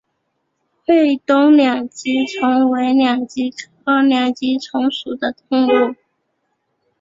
[0.83, 5.95] 会东两极虫为两极科两极虫属的动物。